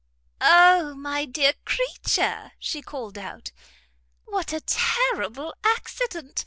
"O 0.41 0.95
my 0.95 1.25
dear 1.25 1.53
creature," 1.63 2.53
she 2.57 2.81
called 2.81 3.19
out, 3.19 3.51
"what 4.25 4.51
a 4.51 4.59
terrible 4.59 5.53
accident! 5.63 6.39